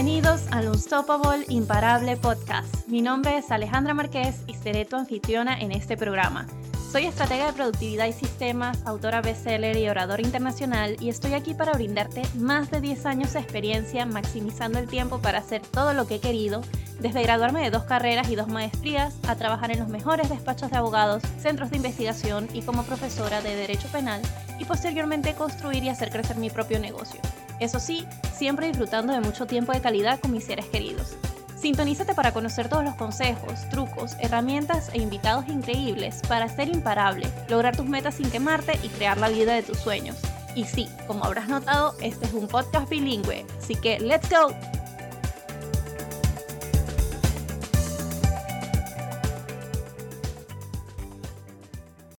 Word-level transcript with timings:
Bienvenidos 0.00 0.42
al 0.52 0.68
Unstoppable 0.68 1.44
Imparable 1.48 2.16
Podcast. 2.16 2.86
Mi 2.86 3.02
nombre 3.02 3.36
es 3.36 3.50
Alejandra 3.50 3.94
Márquez 3.94 4.44
y 4.46 4.54
seré 4.54 4.84
tu 4.84 4.94
anfitriona 4.94 5.58
en 5.58 5.72
este 5.72 5.96
programa. 5.96 6.46
Soy 6.92 7.06
estratega 7.06 7.46
de 7.46 7.52
productividad 7.52 8.06
y 8.06 8.12
sistemas, 8.12 8.78
autora 8.86 9.22
bestseller 9.22 9.76
y 9.76 9.88
oradora 9.88 10.22
internacional 10.22 10.96
y 11.00 11.08
estoy 11.08 11.34
aquí 11.34 11.52
para 11.52 11.72
brindarte 11.72 12.22
más 12.36 12.70
de 12.70 12.80
10 12.80 13.06
años 13.06 13.32
de 13.32 13.40
experiencia 13.40 14.06
maximizando 14.06 14.78
el 14.78 14.86
tiempo 14.86 15.18
para 15.18 15.38
hacer 15.38 15.62
todo 15.62 15.92
lo 15.94 16.06
que 16.06 16.14
he 16.14 16.20
querido, 16.20 16.60
desde 17.00 17.24
graduarme 17.24 17.64
de 17.64 17.70
dos 17.70 17.82
carreras 17.82 18.30
y 18.30 18.36
dos 18.36 18.46
maestrías 18.46 19.16
a 19.26 19.34
trabajar 19.34 19.72
en 19.72 19.80
los 19.80 19.88
mejores 19.88 20.28
despachos 20.28 20.70
de 20.70 20.76
abogados, 20.76 21.24
centros 21.40 21.70
de 21.70 21.76
investigación 21.78 22.48
y 22.52 22.62
como 22.62 22.84
profesora 22.84 23.42
de 23.42 23.56
Derecho 23.56 23.88
Penal 23.88 24.22
y 24.60 24.64
posteriormente 24.64 25.34
construir 25.34 25.82
y 25.82 25.88
hacer 25.88 26.10
crecer 26.10 26.36
mi 26.36 26.50
propio 26.50 26.78
negocio. 26.78 27.20
Eso 27.60 27.80
sí, 27.80 28.06
siempre 28.32 28.68
disfrutando 28.68 29.12
de 29.12 29.20
mucho 29.20 29.46
tiempo 29.46 29.72
de 29.72 29.80
calidad 29.80 30.20
con 30.20 30.30
mis 30.30 30.44
seres 30.44 30.66
queridos. 30.66 31.16
Sintonízate 31.56 32.14
para 32.14 32.32
conocer 32.32 32.68
todos 32.68 32.84
los 32.84 32.94
consejos, 32.94 33.68
trucos, 33.68 34.14
herramientas 34.20 34.90
e 34.94 34.98
invitados 34.98 35.48
increíbles 35.48 36.22
para 36.28 36.48
ser 36.48 36.68
imparable, 36.68 37.26
lograr 37.48 37.76
tus 37.76 37.86
metas 37.86 38.14
sin 38.14 38.30
quemarte 38.30 38.78
y 38.84 38.88
crear 38.90 39.18
la 39.18 39.28
vida 39.28 39.54
de 39.54 39.64
tus 39.64 39.78
sueños. 39.78 40.16
Y 40.54 40.64
sí, 40.64 40.88
como 41.08 41.24
habrás 41.24 41.48
notado, 41.48 41.96
este 42.00 42.26
es 42.26 42.32
un 42.32 42.46
podcast 42.46 42.88
bilingüe, 42.88 43.44
así 43.58 43.74
que 43.74 43.98
¡let's 43.98 44.30
go! 44.30 44.54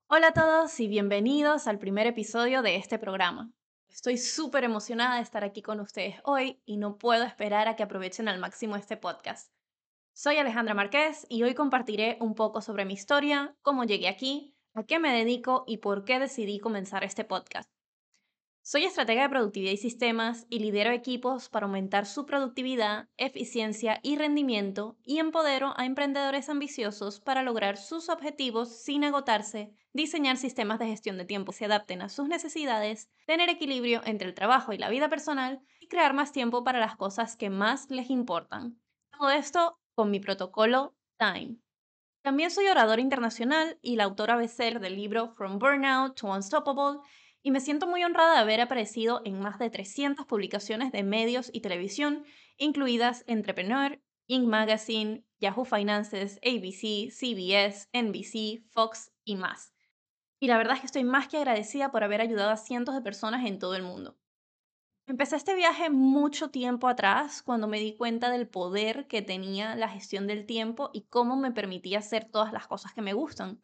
Hola 0.10 0.28
a 0.28 0.34
todos 0.34 0.78
y 0.82 0.90
bienvenidos 0.90 1.68
al 1.68 1.80
primer 1.80 2.08
episodio 2.08 2.62
de 2.62 2.76
este 2.76 3.00
programa. 3.00 3.52
Estoy 4.00 4.16
súper 4.16 4.64
emocionada 4.64 5.18
de 5.18 5.24
estar 5.24 5.44
aquí 5.44 5.62
con 5.62 5.82
ustedes 5.82 6.16
hoy 6.24 6.62
y 6.66 6.78
no 6.78 6.98
puedo 6.98 7.26
esperar 7.26 7.68
a 7.68 7.76
que 7.76 7.84
aprovechen 7.84 8.30
al 8.30 8.40
máximo 8.40 8.78
este 8.78 8.96
podcast. 8.96 9.52
Soy 10.14 10.38
Alejandra 10.38 10.74
Márquez 10.74 11.28
y 11.28 11.44
hoy 11.44 11.54
compartiré 11.54 12.18
un 12.22 12.34
poco 12.34 12.62
sobre 12.62 12.86
mi 12.86 12.94
historia, 12.94 13.58
cómo 13.62 13.84
llegué 13.84 14.08
aquí, 14.08 14.56
a 14.74 14.84
qué 14.84 15.00
me 15.00 15.12
dedico 15.12 15.66
y 15.68 15.80
por 15.80 16.06
qué 16.06 16.18
decidí 16.18 16.60
comenzar 16.60 17.04
este 17.04 17.26
podcast. 17.26 17.70
Soy 18.72 18.84
estratega 18.86 19.24
de 19.24 19.30
productividad 19.30 19.72
y 19.72 19.78
sistemas 19.78 20.46
y 20.48 20.60
lidero 20.60 20.92
equipos 20.92 21.50
para 21.50 21.66
aumentar 21.66 22.06
su 22.06 22.28
productividad, 22.28 23.10
eficiencia 23.18 24.00
y 24.04 24.16
rendimiento 24.16 24.96
y 25.04 25.18
empodero 25.18 25.74
a 25.76 25.88
emprendedores 25.88 26.50
ambiciosos 26.50 27.20
para 27.20 27.42
lograr 27.42 27.78
sus 27.78 28.10
objetivos 28.10 28.70
sin 28.84 29.04
agotarse, 29.04 29.74
diseñar 29.92 30.38
sistemas 30.38 30.78
de 30.78 30.86
gestión 30.86 31.18
de 31.18 31.26
tiempo 31.26 31.52
que 31.52 31.58
se 31.58 31.66
adapten 31.66 32.04
a 32.04 32.10
sus 32.10 32.28
necesidades, 32.28 33.10
tener 33.26 33.50
equilibrio 33.50 34.02
entre 34.06 34.28
el 34.28 34.36
trabajo 34.36 34.72
y 34.72 34.78
la 34.78 34.90
vida 34.90 35.10
personal 35.10 35.64
y 35.80 35.88
crear 35.88 36.14
más 36.14 36.32
tiempo 36.32 36.64
para 36.64 36.80
las 36.80 36.96
cosas 36.96 37.36
que 37.38 37.50
más 37.50 37.90
les 37.90 38.12
importan. 38.12 38.80
Todo 39.18 39.32
esto 39.32 39.80
con 39.96 40.12
mi 40.12 40.20
protocolo 40.20 40.96
Time. 41.18 41.58
También 42.22 42.52
soy 42.52 42.68
oradora 42.68 43.02
internacional 43.02 43.80
y 43.82 43.96
la 43.96 44.04
autora 44.04 44.36
bestseller 44.36 44.80
del 44.80 44.96
libro 44.96 45.34
From 45.34 45.58
Burnout 45.58 46.16
to 46.20 46.28
Unstoppable 46.28 47.00
y 47.42 47.52
me 47.52 47.62
siento 47.62 47.88
muy 47.88 48.04
honrada 48.04 48.34
de 48.34 48.40
haber 48.40 48.62
aparecido 48.62 49.22
en 49.26 49.40
más 49.40 49.60
de 49.60 49.70
300 49.70 50.26
publicaciones 50.26 50.92
de 50.92 51.04
medios 51.04 51.50
y 51.54 51.62
televisión, 51.62 52.26
incluidas 52.58 53.24
Entrepreneur, 53.28 54.02
Inc. 54.28 54.48
Magazine, 54.48 55.26
Yahoo 55.40 55.66
Finances, 55.66 56.40
ABC, 56.44 57.10
CBS, 57.12 57.88
NBC, 57.94 58.64
Fox 58.70 59.12
y 59.24 59.36
más. 59.36 59.74
Y 60.40 60.48
la 60.48 60.58
verdad 60.58 60.76
es 60.76 60.82
que 60.82 60.86
estoy 60.86 61.04
más 61.04 61.28
que 61.28 61.38
agradecida 61.38 61.92
por 61.92 62.04
haber 62.04 62.22
ayudado 62.22 62.52
a 62.52 62.58
cientos 62.58 62.96
de 62.96 63.02
personas 63.02 63.46
en 63.46 63.60
todo 63.60 63.76
el 63.76 63.84
mundo. 63.84 64.18
Empecé 65.08 65.38
este 65.38 65.56
viaje 65.56 65.90
mucho 65.90 66.52
tiempo 66.52 66.88
atrás 66.88 67.42
cuando 67.42 67.68
me 67.68 67.80
di 67.80 67.98
cuenta 67.98 68.30
del 68.30 68.48
poder 68.48 69.08
que 69.08 69.24
tenía 69.24 69.76
la 69.76 69.90
gestión 69.90 70.28
del 70.28 70.46
tiempo 70.46 70.92
y 70.94 71.08
cómo 71.08 71.36
me 71.36 71.52
permitía 71.52 71.98
hacer 71.98 72.26
todas 72.26 72.54
las 72.54 72.68
cosas 72.68 72.94
que 72.94 73.02
me 73.02 73.14
gustan. 73.14 73.60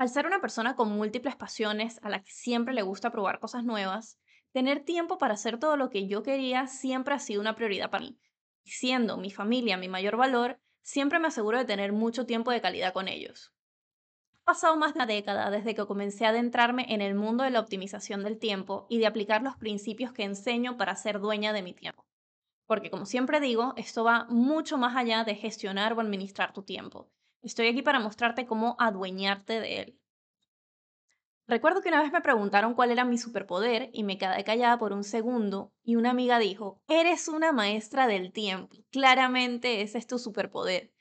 Al 0.00 0.08
ser 0.08 0.24
una 0.24 0.40
persona 0.40 0.76
con 0.76 0.90
múltiples 0.96 1.36
pasiones, 1.36 2.00
a 2.02 2.08
la 2.08 2.22
que 2.22 2.30
siempre 2.30 2.72
le 2.72 2.80
gusta 2.80 3.10
probar 3.10 3.38
cosas 3.38 3.64
nuevas, 3.64 4.18
tener 4.50 4.82
tiempo 4.82 5.18
para 5.18 5.34
hacer 5.34 5.58
todo 5.58 5.76
lo 5.76 5.90
que 5.90 6.08
yo 6.08 6.22
quería 6.22 6.68
siempre 6.68 7.12
ha 7.12 7.18
sido 7.18 7.42
una 7.42 7.54
prioridad 7.54 7.90
para 7.90 8.04
mí. 8.04 8.18
Y 8.64 8.70
siendo 8.70 9.18
mi 9.18 9.30
familia 9.30 9.76
mi 9.76 9.88
mayor 9.88 10.16
valor, 10.16 10.58
siempre 10.80 11.18
me 11.18 11.28
aseguro 11.28 11.58
de 11.58 11.66
tener 11.66 11.92
mucho 11.92 12.24
tiempo 12.24 12.50
de 12.50 12.62
calidad 12.62 12.94
con 12.94 13.08
ellos. 13.08 13.52
Ha 14.36 14.44
pasado 14.54 14.74
más 14.74 14.94
de 14.94 15.00
una 15.00 15.06
década 15.06 15.50
desde 15.50 15.74
que 15.74 15.84
comencé 15.84 16.24
a 16.24 16.30
adentrarme 16.30 16.86
en 16.88 17.02
el 17.02 17.14
mundo 17.14 17.44
de 17.44 17.50
la 17.50 17.60
optimización 17.60 18.24
del 18.24 18.38
tiempo 18.38 18.86
y 18.88 19.00
de 19.00 19.06
aplicar 19.06 19.42
los 19.42 19.58
principios 19.58 20.14
que 20.14 20.22
enseño 20.22 20.78
para 20.78 20.96
ser 20.96 21.20
dueña 21.20 21.52
de 21.52 21.60
mi 21.60 21.74
tiempo. 21.74 22.06
Porque 22.64 22.90
como 22.90 23.04
siempre 23.04 23.38
digo, 23.38 23.74
esto 23.76 24.02
va 24.02 24.24
mucho 24.30 24.78
más 24.78 24.96
allá 24.96 25.24
de 25.24 25.34
gestionar 25.34 25.92
o 25.92 26.00
administrar 26.00 26.54
tu 26.54 26.62
tiempo. 26.62 27.10
Estoy 27.42 27.68
aquí 27.68 27.82
para 27.82 28.00
mostrarte 28.00 28.46
cómo 28.46 28.76
adueñarte 28.78 29.60
de 29.60 29.80
él. 29.80 30.00
Recuerdo 31.46 31.82
que 31.82 31.88
una 31.88 32.00
vez 32.00 32.12
me 32.12 32.20
preguntaron 32.20 32.74
cuál 32.74 32.92
era 32.92 33.04
mi 33.04 33.18
superpoder 33.18 33.90
y 33.92 34.04
me 34.04 34.18
quedé 34.18 34.44
callada 34.44 34.78
por 34.78 34.92
un 34.92 35.02
segundo 35.02 35.72
y 35.82 35.96
una 35.96 36.10
amiga 36.10 36.38
dijo, 36.38 36.80
eres 36.86 37.26
una 37.26 37.50
maestra 37.50 38.06
del 38.06 38.32
tiempo, 38.32 38.76
claramente 38.90 39.82
ese 39.82 39.98
es 39.98 40.06
tu 40.06 40.18
superpoder. 40.18 40.92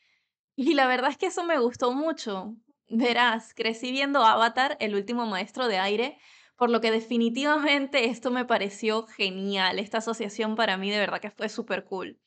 Y 0.56 0.74
la 0.74 0.88
verdad 0.88 1.12
es 1.12 1.18
que 1.18 1.28
eso 1.28 1.44
me 1.44 1.60
gustó 1.60 1.94
mucho. 1.94 2.56
Verás, 2.90 3.54
crecí 3.54 3.92
viendo 3.92 4.24
Avatar, 4.24 4.78
el 4.80 4.96
último 4.96 5.26
maestro 5.28 5.68
de 5.68 5.78
aire, 5.78 6.18
por 6.58 6.70
lo 6.70 6.82
que 6.82 6.92
definitivamente 6.92 8.06
esto 8.06 8.32
me 8.32 8.46
pareció 8.46 9.06
genial. 9.08 9.80
Esta 9.80 10.00
asociación 10.00 10.56
para 10.56 10.78
mí 10.78 10.90
de 10.92 11.00
verdad 11.00 11.22
que 11.22 11.32
fue 11.32 11.50
súper 11.50 11.86
cool. 11.86 12.20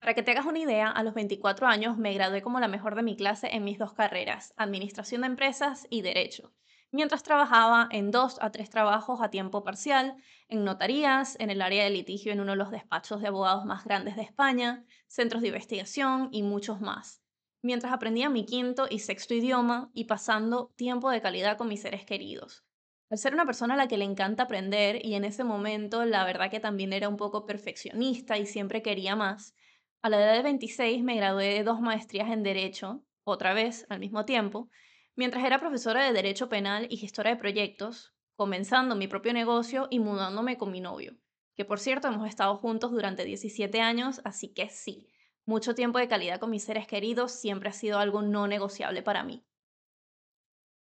Para 0.00 0.14
que 0.14 0.22
te 0.22 0.30
hagas 0.30 0.46
una 0.46 0.60
idea, 0.60 0.88
a 0.88 1.02
los 1.02 1.14
24 1.14 1.66
años 1.66 1.98
me 1.98 2.14
gradué 2.14 2.40
como 2.40 2.60
la 2.60 2.68
mejor 2.68 2.94
de 2.94 3.02
mi 3.02 3.16
clase 3.16 3.48
en 3.54 3.64
mis 3.64 3.78
dos 3.78 3.94
carreras, 3.94 4.54
Administración 4.56 5.22
de 5.22 5.26
Empresas 5.26 5.86
y 5.90 6.02
Derecho, 6.02 6.52
mientras 6.92 7.24
trabajaba 7.24 7.88
en 7.90 8.12
dos 8.12 8.38
a 8.40 8.50
tres 8.52 8.70
trabajos 8.70 9.20
a 9.20 9.30
tiempo 9.30 9.64
parcial, 9.64 10.14
en 10.48 10.64
notarías, 10.64 11.36
en 11.40 11.50
el 11.50 11.60
área 11.60 11.82
de 11.82 11.90
litigio 11.90 12.32
en 12.32 12.40
uno 12.40 12.52
de 12.52 12.58
los 12.58 12.70
despachos 12.70 13.20
de 13.20 13.28
abogados 13.28 13.64
más 13.64 13.84
grandes 13.84 14.14
de 14.14 14.22
España, 14.22 14.84
centros 15.08 15.42
de 15.42 15.48
investigación 15.48 16.28
y 16.30 16.44
muchos 16.44 16.80
más, 16.80 17.22
mientras 17.60 17.92
aprendía 17.92 18.30
mi 18.30 18.46
quinto 18.46 18.86
y 18.88 19.00
sexto 19.00 19.34
idioma 19.34 19.90
y 19.94 20.04
pasando 20.04 20.72
tiempo 20.76 21.10
de 21.10 21.20
calidad 21.20 21.58
con 21.58 21.66
mis 21.66 21.82
seres 21.82 22.04
queridos. 22.04 22.64
Al 23.10 23.18
ser 23.18 23.34
una 23.34 23.46
persona 23.46 23.74
a 23.74 23.76
la 23.76 23.88
que 23.88 23.98
le 23.98 24.04
encanta 24.04 24.44
aprender 24.44 25.04
y 25.04 25.14
en 25.14 25.24
ese 25.24 25.42
momento 25.42 26.04
la 26.04 26.24
verdad 26.24 26.50
que 26.50 26.60
también 26.60 26.92
era 26.92 27.08
un 27.08 27.16
poco 27.16 27.46
perfeccionista 27.46 28.38
y 28.38 28.46
siempre 28.46 28.82
quería 28.82 29.16
más, 29.16 29.54
a 30.02 30.10
la 30.10 30.18
edad 30.18 30.34
de 30.34 30.42
26 30.42 31.02
me 31.02 31.16
gradué 31.16 31.54
de 31.54 31.64
dos 31.64 31.80
maestrías 31.80 32.30
en 32.30 32.42
Derecho, 32.42 33.02
otra 33.24 33.52
vez 33.52 33.86
al 33.88 33.98
mismo 33.98 34.24
tiempo, 34.24 34.70
mientras 35.16 35.44
era 35.44 35.60
profesora 35.60 36.04
de 36.04 36.12
Derecho 36.12 36.48
Penal 36.48 36.86
y 36.88 36.98
gestora 36.98 37.30
de 37.30 37.36
proyectos, 37.36 38.14
comenzando 38.36 38.94
mi 38.94 39.08
propio 39.08 39.32
negocio 39.32 39.88
y 39.90 39.98
mudándome 39.98 40.56
con 40.56 40.70
mi 40.70 40.80
novio, 40.80 41.16
que 41.56 41.64
por 41.64 41.80
cierto 41.80 42.08
hemos 42.08 42.28
estado 42.28 42.56
juntos 42.56 42.92
durante 42.92 43.24
17 43.24 43.80
años, 43.80 44.20
así 44.24 44.54
que 44.54 44.68
sí, 44.68 45.08
mucho 45.44 45.74
tiempo 45.74 45.98
de 45.98 46.08
calidad 46.08 46.38
con 46.38 46.50
mis 46.50 46.64
seres 46.64 46.86
queridos 46.86 47.32
siempre 47.32 47.68
ha 47.68 47.72
sido 47.72 47.98
algo 47.98 48.22
no 48.22 48.46
negociable 48.46 49.02
para 49.02 49.24
mí. 49.24 49.44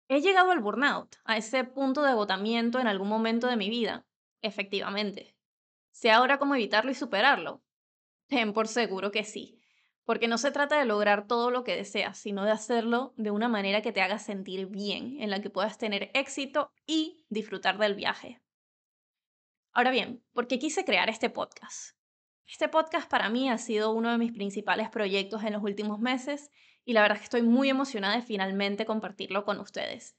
He 0.09 0.21
llegado 0.21 0.51
al 0.51 0.59
burnout, 0.59 1.17
a 1.23 1.37
ese 1.37 1.63
punto 1.63 2.01
de 2.01 2.09
agotamiento 2.09 2.79
en 2.79 2.87
algún 2.87 3.09
momento 3.09 3.47
de 3.47 3.57
mi 3.57 3.69
vida, 3.69 4.05
efectivamente. 4.41 5.37
Sé 5.91 6.11
ahora 6.11 6.39
cómo 6.39 6.55
evitarlo 6.55 6.91
y 6.91 6.95
superarlo, 6.95 7.61
Ten 8.27 8.53
por 8.53 8.67
seguro 8.67 9.11
que 9.11 9.23
sí, 9.23 9.59
porque 10.05 10.27
no 10.27 10.37
se 10.37 10.51
trata 10.51 10.77
de 10.77 10.85
lograr 10.85 11.27
todo 11.27 11.51
lo 11.51 11.63
que 11.63 11.75
deseas, 11.75 12.17
sino 12.17 12.43
de 12.45 12.51
hacerlo 12.51 13.13
de 13.17 13.31
una 13.31 13.47
manera 13.47 13.81
que 13.81 13.91
te 13.91 14.01
haga 14.01 14.19
sentir 14.19 14.67
bien, 14.67 15.21
en 15.21 15.29
la 15.29 15.41
que 15.41 15.49
puedas 15.49 15.77
tener 15.77 16.11
éxito 16.13 16.71
y 16.85 17.25
disfrutar 17.29 17.77
del 17.77 17.95
viaje. 17.95 18.41
Ahora 19.71 19.91
bien, 19.91 20.23
¿por 20.33 20.47
qué 20.47 20.59
quise 20.59 20.85
crear 20.85 21.09
este 21.09 21.29
podcast? 21.29 21.95
Este 22.47 22.67
podcast 22.67 23.09
para 23.09 23.29
mí 23.29 23.49
ha 23.49 23.57
sido 23.57 23.91
uno 23.91 24.11
de 24.11 24.17
mis 24.17 24.31
principales 24.31 24.89
proyectos 24.89 25.43
en 25.43 25.53
los 25.53 25.63
últimos 25.63 25.99
meses 25.99 26.51
y 26.85 26.93
la 26.93 27.01
verdad 27.01 27.15
es 27.15 27.21
que 27.21 27.37
estoy 27.37 27.41
muy 27.41 27.69
emocionada 27.69 28.15
de 28.15 28.21
finalmente 28.21 28.85
compartirlo 28.85 29.45
con 29.45 29.59
ustedes. 29.59 30.17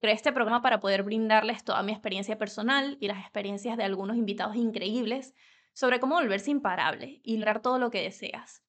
Creé 0.00 0.14
este 0.14 0.32
programa 0.32 0.62
para 0.62 0.80
poder 0.80 1.02
brindarles 1.02 1.64
toda 1.64 1.82
mi 1.82 1.92
experiencia 1.92 2.38
personal 2.38 2.96
y 3.00 3.08
las 3.08 3.18
experiencias 3.18 3.76
de 3.76 3.84
algunos 3.84 4.16
invitados 4.16 4.56
increíbles 4.56 5.34
sobre 5.74 6.00
cómo 6.00 6.14
volverse 6.14 6.50
imparable 6.50 7.20
y 7.22 7.36
lograr 7.36 7.60
todo 7.60 7.78
lo 7.78 7.90
que 7.90 8.00
deseas. 8.00 8.64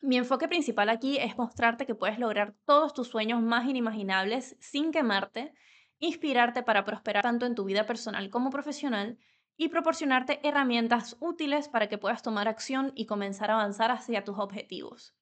Mi 0.00 0.16
enfoque 0.16 0.48
principal 0.48 0.88
aquí 0.88 1.18
es 1.18 1.36
mostrarte 1.36 1.86
que 1.86 1.94
puedes 1.94 2.18
lograr 2.18 2.54
todos 2.64 2.92
tus 2.92 3.08
sueños 3.08 3.40
más 3.42 3.66
inimaginables 3.66 4.56
sin 4.60 4.92
quemarte, 4.92 5.54
inspirarte 5.98 6.62
para 6.62 6.84
prosperar 6.84 7.22
tanto 7.22 7.46
en 7.46 7.54
tu 7.54 7.64
vida 7.64 7.86
personal 7.86 8.28
como 8.30 8.50
profesional 8.50 9.18
y 9.56 9.68
proporcionarte 9.68 10.40
herramientas 10.46 11.16
útiles 11.20 11.68
para 11.68 11.88
que 11.88 11.98
puedas 11.98 12.22
tomar 12.22 12.48
acción 12.48 12.92
y 12.94 13.06
comenzar 13.06 13.50
a 13.50 13.54
avanzar 13.54 13.90
hacia 13.90 14.24
tus 14.24 14.38
objetivos. 14.38 15.14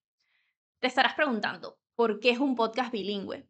Te 0.79 0.87
estarás 0.87 1.15
preguntando, 1.15 1.79
¿por 1.94 2.21
qué 2.21 2.31
es 2.31 2.38
un 2.38 2.56
podcast 2.56 2.91
bilingüe? 2.91 3.47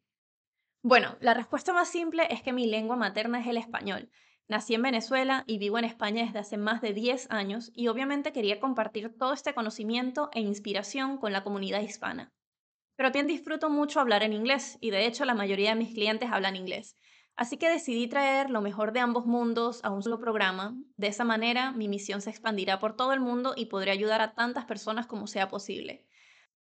Bueno, 0.83 1.17
la 1.21 1.35
respuesta 1.35 1.73
más 1.73 1.89
simple 1.89 2.27
es 2.31 2.43
que 2.43 2.53
mi 2.53 2.67
lengua 2.67 2.97
materna 2.97 3.41
es 3.41 3.47
el 3.47 3.57
español 3.57 4.11
Nací 4.51 4.75
en 4.75 4.83
Venezuela 4.83 5.45
y 5.47 5.59
vivo 5.59 5.79
en 5.79 5.85
España 5.85 6.25
desde 6.25 6.41
hace 6.41 6.57
más 6.57 6.81
de 6.81 6.93
10 6.93 7.31
años 7.31 7.71
y 7.73 7.87
obviamente 7.87 8.33
quería 8.33 8.59
compartir 8.59 9.17
todo 9.17 9.33
este 9.33 9.55
conocimiento 9.55 10.29
e 10.33 10.41
inspiración 10.41 11.19
con 11.19 11.33
la 11.33 11.45
comunidad 11.45 11.83
hispana. 11.83 12.33
Pero 12.97 13.11
también 13.13 13.29
disfruto 13.29 13.71
mucho 13.71 14.01
hablar 14.01 14.25
en 14.25 14.33
inglés 14.33 14.77
y 14.81 14.91
de 14.91 15.07
hecho 15.07 15.25
la 15.25 15.37
mayoría 15.37 15.71
de 15.71 15.77
mis 15.77 15.95
clientes 15.95 16.33
hablan 16.33 16.57
inglés. 16.57 16.97
Así 17.37 17.59
que 17.59 17.69
decidí 17.69 18.09
traer 18.09 18.51
lo 18.51 18.61
mejor 18.61 18.93
de 18.93 18.99
ambos 18.99 19.25
mundos 19.25 19.85
a 19.85 19.91
un 19.91 20.03
solo 20.03 20.19
programa. 20.19 20.77
De 20.97 21.07
esa 21.07 21.23
manera 21.23 21.71
mi 21.71 21.87
misión 21.87 22.21
se 22.21 22.31
expandirá 22.31 22.81
por 22.81 22.97
todo 22.97 23.13
el 23.13 23.21
mundo 23.21 23.55
y 23.57 23.67
podré 23.67 23.93
ayudar 23.93 24.21
a 24.21 24.35
tantas 24.35 24.65
personas 24.65 25.07
como 25.07 25.29
sea 25.29 25.47
posible. 25.47 26.09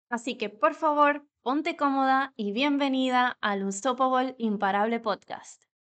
Así 0.08 0.38
que 0.38 0.48
por 0.48 0.72
favor, 0.72 1.26
ponte 1.42 1.76
cómoda 1.76 2.32
y 2.34 2.52
bienvenida 2.52 3.36
al 3.42 3.62
Unstoppable 3.62 4.36
Imparable 4.38 5.00
Podcast. 5.00 5.73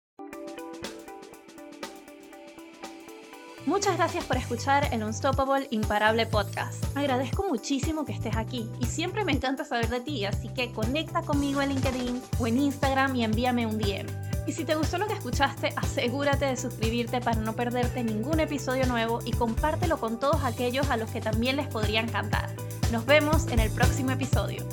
Muchas 3.64 3.96
gracias 3.96 4.24
por 4.24 4.36
escuchar 4.36 4.88
el 4.92 5.04
Unstoppable 5.04 5.68
Imparable 5.70 6.26
Podcast. 6.26 6.84
Agradezco 6.96 7.46
muchísimo 7.48 8.04
que 8.04 8.12
estés 8.12 8.36
aquí 8.36 8.68
y 8.80 8.86
siempre 8.86 9.24
me 9.24 9.30
encanta 9.30 9.64
saber 9.64 9.88
de 9.88 10.00
ti, 10.00 10.24
así 10.24 10.48
que 10.48 10.72
conecta 10.72 11.22
conmigo 11.22 11.62
en 11.62 11.68
LinkedIn 11.68 12.22
o 12.40 12.46
en 12.48 12.58
Instagram 12.58 13.14
y 13.14 13.22
envíame 13.22 13.66
un 13.66 13.78
DM. 13.78 14.06
Y 14.48 14.52
si 14.52 14.64
te 14.64 14.74
gustó 14.74 14.98
lo 14.98 15.06
que 15.06 15.14
escuchaste, 15.14 15.72
asegúrate 15.76 16.46
de 16.46 16.56
suscribirte 16.56 17.20
para 17.20 17.40
no 17.40 17.52
perderte 17.52 18.02
ningún 18.02 18.40
episodio 18.40 18.84
nuevo 18.86 19.20
y 19.24 19.30
compártelo 19.30 19.98
con 19.98 20.18
todos 20.18 20.42
aquellos 20.42 20.90
a 20.90 20.96
los 20.96 21.10
que 21.10 21.20
también 21.20 21.54
les 21.56 21.68
podría 21.68 22.00
encantar. 22.00 22.50
Nos 22.90 23.06
vemos 23.06 23.46
en 23.46 23.60
el 23.60 23.70
próximo 23.70 24.10
episodio. 24.10 24.66